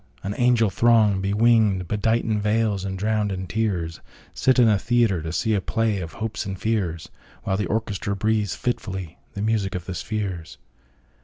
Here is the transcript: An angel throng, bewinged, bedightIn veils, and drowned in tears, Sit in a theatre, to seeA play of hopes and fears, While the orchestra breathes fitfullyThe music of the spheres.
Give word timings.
An 0.23 0.33
angel 0.39 0.71
throng, 0.71 1.21
bewinged, 1.21 1.85
bedightIn 1.87 2.39
veils, 2.41 2.83
and 2.83 2.97
drowned 2.97 3.31
in 3.31 3.45
tears, 3.45 4.01
Sit 4.33 4.57
in 4.57 4.67
a 4.67 4.79
theatre, 4.79 5.21
to 5.21 5.31
seeA 5.31 5.59
play 5.61 5.99
of 5.99 6.13
hopes 6.13 6.43
and 6.43 6.59
fears, 6.59 7.09
While 7.43 7.57
the 7.57 7.67
orchestra 7.67 8.15
breathes 8.15 8.55
fitfullyThe 8.55 9.43
music 9.43 9.75
of 9.75 9.85
the 9.85 9.93
spheres. 9.93 10.57